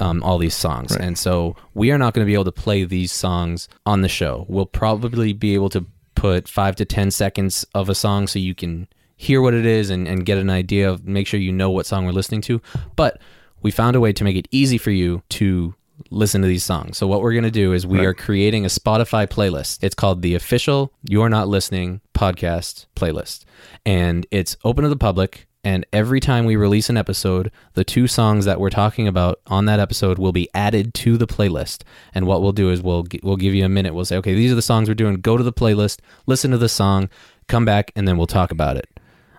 um, 0.00 0.22
all 0.22 0.38
these 0.38 0.54
songs. 0.54 0.92
Right. 0.92 1.00
And 1.00 1.18
so 1.18 1.56
we 1.74 1.90
are 1.90 1.98
not 1.98 2.14
going 2.14 2.24
to 2.24 2.28
be 2.30 2.34
able 2.34 2.44
to 2.44 2.52
play 2.52 2.84
these 2.84 3.12
songs 3.12 3.68
on 3.84 4.02
the 4.02 4.08
show. 4.08 4.44
We'll 4.48 4.66
probably 4.66 5.32
be 5.32 5.54
able 5.54 5.68
to 5.70 5.86
put 6.14 6.48
five 6.48 6.76
to 6.76 6.84
10 6.84 7.10
seconds 7.10 7.66
of 7.74 7.88
a 7.88 7.94
song 7.94 8.26
so 8.26 8.38
you 8.38 8.54
can 8.54 8.88
hear 9.16 9.40
what 9.40 9.54
it 9.54 9.64
is 9.66 9.90
and, 9.90 10.06
and 10.08 10.26
get 10.26 10.38
an 10.38 10.50
idea 10.50 10.90
of 10.90 11.06
make 11.06 11.26
sure 11.26 11.40
you 11.40 11.52
know 11.52 11.70
what 11.70 11.86
song 11.86 12.04
we're 12.04 12.12
listening 12.12 12.40
to. 12.42 12.60
But 12.96 13.20
we 13.62 13.70
found 13.70 13.96
a 13.96 14.00
way 14.00 14.12
to 14.12 14.24
make 14.24 14.36
it 14.36 14.48
easy 14.50 14.78
for 14.78 14.90
you 14.90 15.22
to 15.30 15.74
listen 16.10 16.42
to 16.42 16.46
these 16.48 16.64
songs. 16.64 16.98
So 16.98 17.06
what 17.06 17.22
we're 17.22 17.32
going 17.32 17.44
to 17.44 17.50
do 17.50 17.72
is 17.72 17.86
we 17.86 17.98
Right. 17.98 18.06
are 18.08 18.14
creating 18.14 18.64
a 18.66 18.68
Spotify 18.68 19.26
playlist. 19.26 19.78
It's 19.82 19.94
called 19.94 20.20
the 20.20 20.34
official 20.34 20.92
You're 21.08 21.30
Not 21.30 21.48
Listening 21.48 22.02
podcast 22.14 22.84
playlist. 22.94 23.44
And 23.86 24.26
it's 24.30 24.56
open 24.64 24.82
to 24.82 24.90
the 24.90 24.96
public 24.96 25.46
and 25.66 25.84
every 25.92 26.20
time 26.20 26.44
we 26.44 26.54
release 26.54 26.88
an 26.90 26.96
episode, 26.96 27.50
the 27.74 27.82
two 27.82 28.06
songs 28.06 28.44
that 28.44 28.60
we're 28.60 28.70
talking 28.70 29.08
about 29.08 29.40
on 29.48 29.64
that 29.64 29.80
episode 29.80 30.16
will 30.16 30.30
be 30.30 30.48
added 30.54 30.94
to 30.94 31.16
the 31.16 31.26
playlist. 31.26 31.82
And 32.14 32.24
what 32.24 32.40
we'll 32.40 32.52
do 32.52 32.70
is 32.70 32.82
we'll 32.82 33.04
we'll 33.24 33.34
give 33.34 33.52
you 33.52 33.64
a 33.64 33.68
minute. 33.68 33.92
We'll 33.92 34.04
say, 34.04 34.16
"Okay, 34.18 34.32
these 34.32 34.52
are 34.52 34.54
the 34.54 34.62
songs 34.62 34.88
we're 34.88 34.94
doing. 34.94 35.16
Go 35.16 35.36
to 35.36 35.42
the 35.42 35.52
playlist, 35.52 35.98
listen 36.24 36.52
to 36.52 36.56
the 36.56 36.68
song, 36.68 37.10
come 37.48 37.64
back 37.64 37.90
and 37.96 38.06
then 38.06 38.16
we'll 38.16 38.28
talk 38.28 38.52
about 38.52 38.76
it." 38.76 38.95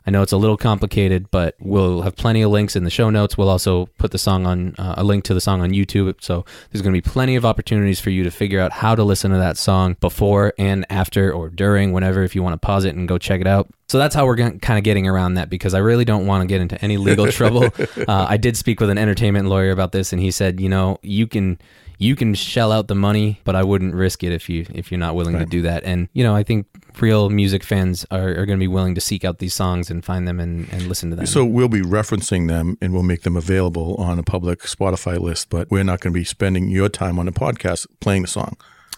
I 0.07 0.09
know 0.09 0.21
it's 0.21 0.31
a 0.31 0.37
little 0.37 0.55
complicated, 0.55 1.29
but 1.31 1.55
we'll 1.59 2.01
have 2.03 2.15
plenty 2.15 2.41
of 2.41 2.49
links 2.49 2.77
in 2.77 2.85
the 2.85 2.89
show 2.89 3.09
notes. 3.09 3.37
We'll 3.37 3.49
also 3.49 3.87
put 3.97 4.11
the 4.11 4.17
song 4.17 4.47
on 4.47 4.73
uh, 4.77 4.95
a 4.95 5.03
link 5.03 5.25
to 5.25 5.33
the 5.33 5.41
song 5.41 5.59
on 5.59 5.71
YouTube. 5.71 6.15
So 6.21 6.45
there's 6.71 6.81
going 6.81 6.95
to 6.95 7.01
be 7.01 7.07
plenty 7.07 7.35
of 7.35 7.43
opportunities 7.43 7.99
for 7.99 8.09
you 8.09 8.23
to 8.23 8.31
figure 8.31 8.61
out 8.61 8.71
how 8.71 8.95
to 8.95 9.03
listen 9.03 9.31
to 9.31 9.37
that 9.37 9.57
song 9.57 9.97
before 9.99 10.53
and 10.57 10.85
after 10.89 11.33
or 11.33 11.49
during, 11.49 11.91
whenever, 11.91 12.23
if 12.23 12.35
you 12.35 12.41
want 12.41 12.53
to 12.53 12.65
pause 12.65 12.85
it 12.85 12.95
and 12.95 13.05
go 13.05 13.17
check 13.17 13.41
it 13.41 13.47
out. 13.47 13.67
So 13.89 13.97
that's 13.97 14.15
how 14.15 14.25
we're 14.25 14.37
kind 14.37 14.77
of 14.77 14.83
getting 14.85 15.07
around 15.07 15.33
that 15.33 15.49
because 15.49 15.73
I 15.73 15.79
really 15.79 16.05
don't 16.05 16.25
want 16.25 16.41
to 16.41 16.47
get 16.47 16.61
into 16.61 16.81
any 16.81 16.95
legal 16.97 17.29
trouble. 17.29 17.67
Uh, 18.07 18.25
I 18.29 18.37
did 18.37 18.55
speak 18.55 18.79
with 18.79 18.89
an 18.89 18.97
entertainment 18.97 19.49
lawyer 19.49 19.71
about 19.71 19.91
this, 19.91 20.13
and 20.13 20.21
he 20.21 20.31
said, 20.31 20.59
you 20.59 20.69
know, 20.69 20.97
you 21.01 21.27
can 21.27 21.59
you 21.97 22.15
can 22.15 22.33
shell 22.33 22.71
out 22.71 22.87
the 22.87 22.95
money, 22.95 23.41
but 23.43 23.55
I 23.55 23.63
wouldn't 23.63 23.95
risk 23.95 24.23
it 24.23 24.31
if 24.31 24.49
you 24.49 24.65
if 24.73 24.91
you're 24.91 24.99
not 24.99 25.15
willing 25.15 25.37
to 25.37 25.45
do 25.45 25.63
that. 25.63 25.83
And 25.83 26.09
you 26.13 26.23
know, 26.23 26.35
I 26.35 26.43
think 26.43 26.67
real 27.01 27.29
music 27.29 27.63
fans 27.63 28.05
are, 28.11 28.29
are 28.29 28.45
going 28.45 28.57
to 28.57 28.63
be 28.63 28.67
willing 28.67 28.95
to 28.95 29.01
seek 29.01 29.25
out 29.25 29.39
these 29.39 29.53
songs 29.53 29.89
and 29.89 30.03
find 30.03 30.27
them 30.27 30.39
and, 30.39 30.71
and 30.71 30.83
listen 30.83 31.09
to 31.09 31.15
them. 31.15 31.25
So 31.25 31.45
we'll 31.45 31.67
be 31.67 31.81
referencing 31.81 32.47
them 32.47 32.77
and 32.81 32.93
we'll 32.93 33.03
make 33.03 33.21
them 33.23 33.35
available 33.35 33.95
on 33.95 34.19
a 34.19 34.23
public 34.23 34.61
Spotify 34.61 35.19
list, 35.19 35.49
but 35.49 35.69
we're 35.69 35.83
not 35.83 35.99
going 35.99 36.13
to 36.13 36.19
be 36.19 36.23
spending 36.23 36.69
your 36.69 36.89
time 36.89 37.19
on 37.19 37.27
a 37.27 37.31
podcast 37.31 37.87
playing 37.99 38.23
the 38.23 38.27
song. 38.27 38.57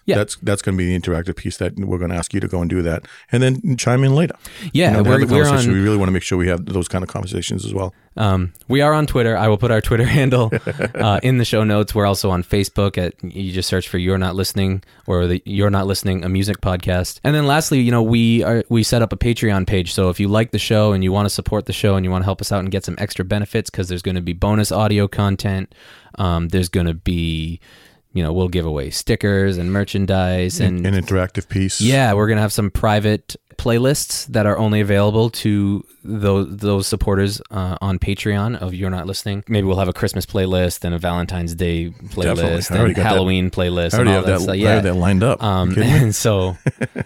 Yeah. 0.10 0.18
That's 0.18 0.36
that's 0.38 0.62
going 0.62 0.78
to 0.78 0.78
be 0.78 0.86
the 0.86 1.00
interactive 1.00 1.36
piece 1.36 1.58
that 1.58 1.76
we're 1.78 1.98
going 1.98 2.12
to 2.12 2.18
ask 2.18 2.34
you 2.34 2.40
to 2.40 2.48
go 2.48 2.62
and 2.62 2.70
do 2.70 2.82
that, 2.82 3.06
and 3.32 3.42
then 3.44 3.78
chime 3.78 4.04
in 4.04 4.16
later. 4.16 4.36
yeah, 4.74 4.92
You 4.98 4.98
know, 4.98 5.10
we're, 5.10 5.26
we're 5.26 5.48
on. 5.48 5.68
we 5.68 5.80
really 5.80 5.98
want 5.98 6.08
to 6.10 6.14
make 6.14 6.24
sure 6.24 6.38
we 6.38 6.48
have 6.48 6.66
those 6.66 6.88
kind 6.88 7.04
of 7.04 7.10
conversations 7.10 7.66
as 7.66 7.74
well. 7.74 7.94
Um, 8.18 8.52
we 8.68 8.82
are 8.82 8.94
on 8.94 9.06
Twitter. 9.08 9.38
I 9.38 9.48
will 9.48 9.58
put 9.58 9.72
our 9.72 9.82
Twitter 9.90 10.04
handle 10.06 10.52
uh, 10.96 11.20
in 11.24 11.38
the 11.38 11.46
show 11.46 11.64
notes. 11.64 11.96
We're 11.96 12.06
also 12.08 12.30
on 12.32 12.44
Facebook 12.44 12.98
at 12.98 13.14
you 13.24 13.52
just 13.52 13.70
search 13.70 13.88
for 13.88 13.98
"You're 13.98 14.18
Not 14.18 14.36
Listening" 14.36 14.84
or 15.08 15.28
the 15.28 15.42
"You're 15.46 15.70
Not 15.70 15.88
Listening" 15.88 16.26
a 16.26 16.30
music 16.30 16.60
podcast. 16.60 17.20
And 17.24 17.34
then 17.36 17.48
lastly, 17.48 17.80
you 17.80 17.92
know, 17.92 18.04
we 18.04 18.44
are 18.44 18.64
we 18.70 18.84
set 18.84 19.02
up 19.02 19.14
a 19.14 19.18
Patreon 19.18 19.68
page. 19.68 19.94
So 19.94 20.10
if 20.10 20.20
you 20.20 20.28
like 20.28 20.52
the 20.52 20.60
show 20.60 20.92
and 20.92 21.04
you 21.04 21.12
want 21.12 21.28
to 21.28 21.30
support 21.30 21.66
the 21.66 21.74
show 21.74 21.96
and 21.96 22.04
you 22.04 22.12
want 22.12 22.24
to 22.24 22.26
help 22.26 22.42
us 22.42 22.52
out 22.52 22.60
and 22.60 22.72
get 22.72 22.84
some 22.84 22.96
extra 22.98 23.24
benefits, 23.24 23.70
because 23.70 23.88
there's 23.88 24.02
going 24.02 24.16
to 24.16 24.22
be 24.22 24.34
bonus 24.34 24.72
audio 24.72 25.08
content. 25.08 25.74
Um, 26.16 26.50
there's 26.50 26.70
going 26.70 26.88
to 26.88 26.94
be, 26.96 27.62
you 28.14 28.24
know, 28.24 28.34
we'll 28.34 28.48
give 28.48 28.66
away 28.66 28.90
stickers 28.90 29.58
and 29.58 29.72
merchandise 29.72 30.60
and 30.60 30.86
An 30.86 30.94
interactive 30.96 31.48
piece. 31.48 31.80
yeah, 31.82 32.14
we're 32.14 32.28
gonna 32.28 32.42
have 32.42 32.54
some 32.54 32.72
private 32.72 33.36
playlists 33.58 34.26
that 34.28 34.46
are 34.46 34.58
only 34.58 34.80
available 34.80 35.30
to 35.30 35.84
those 36.04 36.58
those 36.58 36.88
supporters 36.88 37.42
uh, 37.52 37.78
on 37.82 38.00
Patreon 38.00 38.58
of 38.58 38.74
You're 38.74 38.90
Not 38.90 39.06
Listening. 39.06 39.44
Maybe 39.48 39.68
we'll 39.68 39.78
have 39.80 39.90
a 39.90 39.94
Christmas 39.94 40.26
playlist 40.26 40.84
and 40.86 40.96
a 40.96 40.98
Valentine's 40.98 41.54
Day 41.56 41.90
playlist 41.90 42.72
and 42.72 42.96
got 42.96 43.04
that- 43.04 43.04
Halloween 43.10 43.52
playlist. 43.52 43.94
I 43.94 43.98
already 43.98 44.10
and 44.12 44.26
all 44.26 44.32
have 44.32 44.46
that. 44.46 44.52
I 44.52 44.56
Yeah, 44.56 44.74
have 44.76 44.84
that 44.84 44.96
lined 44.96 45.24
up. 45.24 45.44
um, 45.44 45.70
You 45.70 45.76
kidding 45.76 45.92
me? 45.94 46.00
and 46.04 46.16
so, 46.26 46.58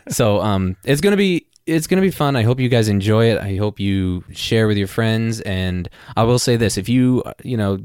so 0.10 0.40
um, 0.42 0.76
it's 0.84 1.02
gonna 1.02 1.18
be 1.18 1.48
it's 1.66 1.88
gonna 1.88 2.02
be 2.02 2.12
fun. 2.12 2.36
I 2.36 2.44
hope 2.44 2.60
you 2.60 2.70
guys 2.70 2.88
enjoy 2.88 3.26
it. 3.32 3.40
I 3.40 3.56
hope 3.56 3.80
you 3.80 4.24
share 4.34 4.68
with 4.68 4.78
your 4.78 4.88
friends. 4.88 5.42
And 5.42 5.90
I 6.16 6.24
will 6.24 6.40
say 6.40 6.56
this: 6.56 6.78
if 6.78 6.88
you 6.88 7.24
you 7.44 7.58
know 7.58 7.80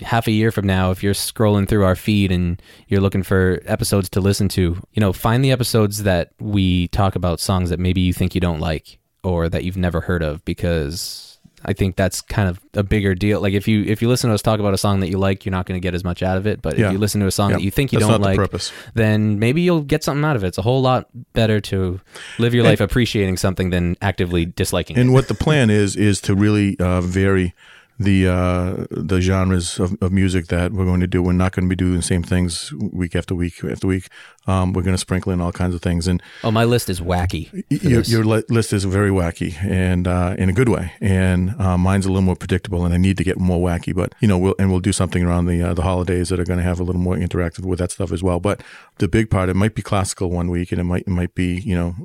half 0.00 0.26
a 0.26 0.30
year 0.30 0.50
from 0.50 0.66
now, 0.66 0.90
if 0.90 1.02
you're 1.02 1.14
scrolling 1.14 1.68
through 1.68 1.84
our 1.84 1.96
feed 1.96 2.30
and 2.32 2.60
you're 2.88 3.00
looking 3.00 3.22
for 3.22 3.60
episodes 3.66 4.08
to 4.10 4.20
listen 4.20 4.48
to, 4.50 4.76
you 4.92 5.00
know, 5.00 5.12
find 5.12 5.44
the 5.44 5.50
episodes 5.52 6.02
that 6.04 6.32
we 6.40 6.88
talk 6.88 7.16
about 7.16 7.40
songs 7.40 7.70
that 7.70 7.78
maybe 7.78 8.00
you 8.00 8.12
think 8.12 8.34
you 8.34 8.40
don't 8.40 8.60
like 8.60 8.98
or 9.24 9.48
that 9.48 9.64
you've 9.64 9.76
never 9.76 10.00
heard 10.00 10.22
of 10.22 10.44
because. 10.44 11.24
I 11.64 11.72
think 11.72 11.96
that's 11.96 12.20
kind 12.20 12.48
of 12.48 12.60
a 12.74 12.84
bigger 12.84 13.16
deal. 13.16 13.40
Like 13.40 13.52
if 13.52 13.66
you 13.66 13.82
if 13.82 14.00
you 14.00 14.06
listen 14.06 14.30
to 14.30 14.34
us 14.34 14.42
talk 14.42 14.60
about 14.60 14.74
a 14.74 14.78
song 14.78 15.00
that 15.00 15.08
you 15.08 15.18
like, 15.18 15.44
you're 15.44 15.50
not 15.50 15.66
going 15.66 15.74
to 15.74 15.82
get 15.84 15.92
as 15.92 16.04
much 16.04 16.22
out 16.22 16.36
of 16.36 16.46
it. 16.46 16.62
But 16.62 16.78
Yeah. 16.78 16.86
if 16.86 16.92
you 16.92 16.98
listen 16.98 17.20
to 17.20 17.26
a 17.26 17.32
song 17.32 17.50
Yeah. 17.50 17.56
that 17.56 17.62
you 17.64 17.72
think 17.72 17.92
you 17.92 17.98
That's 17.98 18.08
don't 18.08 18.20
the 18.20 18.28
like, 18.28 18.36
purpose. 18.38 18.70
then 18.94 19.40
maybe 19.40 19.62
you'll 19.62 19.80
get 19.82 20.04
something 20.04 20.24
out 20.24 20.36
of 20.36 20.44
it. 20.44 20.48
It's 20.48 20.58
a 20.58 20.62
whole 20.62 20.80
lot 20.80 21.08
better 21.32 21.60
to 21.62 22.00
live 22.38 22.54
your 22.54 22.62
life 22.62 22.80
appreciating 22.80 23.38
something 23.38 23.70
than 23.70 23.96
actively 24.00 24.46
disliking 24.46 24.96
it. 24.96 25.00
And 25.00 25.12
what 25.12 25.26
the 25.26 25.34
plan 25.34 25.68
is 25.68 25.96
is 25.96 26.20
to 26.22 26.36
really 26.36 26.78
uh, 26.78 27.00
vary 27.00 27.54
the 27.98 28.28
uh, 28.28 28.86
the 28.90 29.20
genres 29.20 29.78
of, 29.80 29.96
of 30.00 30.12
music 30.12 30.46
that 30.48 30.72
we're 30.72 30.84
going 30.84 31.00
to 31.00 31.06
do. 31.06 31.22
We're 31.22 31.32
not 31.32 31.52
going 31.52 31.64
to 31.64 31.68
be 31.68 31.76
doing 31.76 31.96
the 31.96 32.02
same 32.02 32.22
things 32.22 32.72
week 32.72 33.16
after 33.16 33.34
week 33.34 33.62
after 33.64 33.86
week. 33.86 34.08
Um, 34.46 34.72
we're 34.72 34.82
going 34.82 34.94
to 34.94 34.98
sprinkle 35.00 35.30
in 35.32 35.40
all 35.42 35.52
kinds 35.52 35.74
of 35.74 35.82
things. 35.82 36.06
And 36.08 36.22
Oh, 36.42 36.50
my 36.50 36.64
list 36.64 36.88
is 36.88 37.00
wacky. 37.00 37.64
your, 37.68 38.00
your 38.02 38.24
list 38.24 38.72
is 38.72 38.84
very 38.84 39.10
wacky 39.10 39.62
and 39.62 40.08
uh, 40.08 40.34
in 40.38 40.48
a 40.48 40.52
good 40.54 40.70
way. 40.70 40.92
And 41.02 41.60
uh, 41.60 41.76
mine's 41.76 42.06
a 42.06 42.08
little 42.08 42.22
more 42.22 42.36
predictable, 42.36 42.84
and 42.84 42.94
I 42.94 42.96
need 42.96 43.18
to 43.18 43.24
get 43.24 43.38
more 43.38 43.58
wacky. 43.68 43.94
But 43.94 44.14
you 44.20 44.28
know, 44.28 44.38
we'll 44.38 44.54
and 44.58 44.70
we'll 44.70 44.80
do 44.80 44.92
something 44.92 45.22
around 45.24 45.46
the 45.46 45.62
uh, 45.62 45.74
the 45.74 45.82
holidays 45.82 46.28
that 46.30 46.38
are 46.40 46.44
going 46.44 46.58
to 46.58 46.64
have 46.64 46.80
a 46.80 46.84
little 46.84 47.00
more 47.02 47.16
interactive 47.16 47.64
with 47.66 47.78
that 47.80 47.90
stuff 47.90 48.12
as 48.12 48.22
well. 48.22 48.40
But 48.40 48.62
the 48.98 49.08
big 49.08 49.28
part, 49.28 49.48
it 49.48 49.54
might 49.54 49.74
be 49.74 49.82
classical 49.82 50.30
one 50.30 50.48
week, 50.50 50.72
and 50.72 50.80
it 50.80 50.84
might 50.84 51.02
it 51.02 51.08
might 51.10 51.34
be 51.34 51.60
you 51.60 51.74
know 51.74 51.96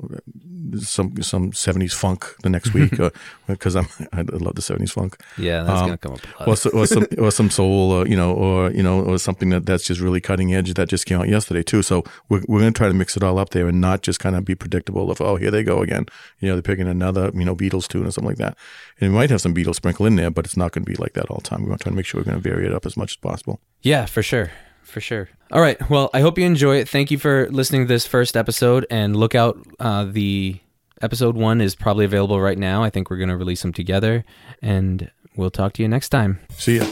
some 0.80 1.22
some 1.22 1.52
seventies 1.52 1.94
funk 1.94 2.26
the 2.42 2.50
next 2.50 2.74
week 2.74 2.92
because 3.46 3.76
I'm 3.76 3.86
I 4.12 4.22
love 4.22 4.54
the 4.54 4.62
seventies 4.62 4.92
funk. 4.92 5.16
yeah, 5.38 5.62
that's 5.62 5.80
um, 5.80 5.86
going 5.86 5.98
to 5.98 5.98
come 5.98 6.12
up. 6.14 6.48
Or, 6.48 6.56
so, 6.56 6.70
or 6.70 6.86
some 6.86 7.06
or 7.18 7.30
some 7.30 7.50
soul, 7.50 7.92
or, 7.92 8.06
you 8.06 8.16
know, 8.16 8.32
or 8.32 8.70
you 8.70 8.82
know, 8.82 9.00
or 9.02 9.18
something 9.18 9.50
that 9.50 9.66
that's 9.66 9.84
just 9.84 10.00
really 10.00 10.20
cutting 10.20 10.54
edge 10.54 10.72
that 10.74 10.88
just 10.88 11.06
came 11.06 11.20
out 11.20 11.28
yesterday 11.28 11.62
too. 11.62 11.82
So 11.82 12.04
we're 12.28 12.42
we're 12.48 12.60
going 12.60 12.72
to 12.72 12.78
try 12.78 12.88
to 12.88 12.94
mix 12.94 13.16
it 13.16 13.22
all 13.22 13.38
up 13.38 13.50
there 13.50 13.68
and 13.68 13.80
not 13.80 14.02
just 14.02 14.20
kind 14.20 14.36
of 14.36 14.44
be 14.44 14.54
predictable 14.54 15.10
of 15.10 15.20
oh 15.20 15.36
here 15.36 15.50
they 15.50 15.62
go 15.62 15.82
again. 15.82 16.06
You 16.40 16.48
know, 16.48 16.54
they're 16.54 16.62
picking 16.62 16.88
another 16.88 17.30
you 17.34 17.44
know 17.44 17.54
Beatles 17.54 17.88
tune 17.88 18.06
or 18.06 18.10
something 18.10 18.30
like 18.30 18.38
that. 18.38 18.56
And 19.00 19.12
we 19.12 19.18
might 19.18 19.30
have 19.30 19.40
some 19.40 19.54
Beatles 19.54 19.76
sprinkle 19.76 20.06
in 20.06 20.16
there, 20.16 20.30
but 20.30 20.44
it's 20.44 20.56
not 20.56 20.72
going 20.72 20.84
to 20.84 20.90
be 20.90 20.96
like 20.96 21.14
that 21.14 21.30
all 21.30 21.38
the 21.38 21.48
time. 21.48 21.60
We're 21.62 21.68
going 21.68 21.78
to 21.78 21.84
try 21.84 21.90
to 21.90 21.96
make 21.96 22.06
sure 22.06 22.20
we're 22.20 22.24
going 22.24 22.40
to 22.40 22.48
vary 22.48 22.66
it 22.66 22.72
up 22.72 22.86
as 22.86 22.96
much 22.96 23.12
as 23.12 23.16
possible. 23.16 23.60
yeah, 23.82 24.06
for 24.06 24.22
sure. 24.22 24.50
For 24.82 25.00
sure. 25.00 25.28
All 25.50 25.60
right. 25.60 25.90
Well, 25.90 26.10
I 26.12 26.20
hope 26.20 26.38
you 26.38 26.44
enjoy 26.44 26.76
it. 26.76 26.88
Thank 26.88 27.10
you 27.10 27.18
for 27.18 27.48
listening 27.50 27.82
to 27.82 27.88
this 27.88 28.06
first 28.06 28.36
episode 28.36 28.86
and 28.90 29.16
look 29.16 29.34
out. 29.34 29.58
Uh, 29.80 30.04
the 30.04 30.60
episode 31.02 31.36
one 31.36 31.60
is 31.60 31.74
probably 31.74 32.04
available 32.04 32.40
right 32.40 32.58
now. 32.58 32.82
I 32.82 32.90
think 32.90 33.10
we're 33.10 33.16
going 33.16 33.28
to 33.28 33.36
release 33.36 33.62
them 33.62 33.72
together 33.72 34.24
and 34.62 35.10
we'll 35.36 35.50
talk 35.50 35.72
to 35.74 35.82
you 35.82 35.88
next 35.88 36.10
time. 36.10 36.40
See 36.56 36.78
ya. 36.78 36.86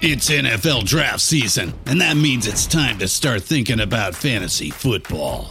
It's 0.00 0.30
NFL 0.30 0.84
draft 0.84 1.20
season, 1.20 1.74
and 1.84 2.00
that 2.00 2.16
means 2.16 2.46
it's 2.46 2.68
time 2.68 2.98
to 3.00 3.08
start 3.08 3.42
thinking 3.42 3.80
about 3.80 4.14
fantasy 4.14 4.70
football. 4.70 5.50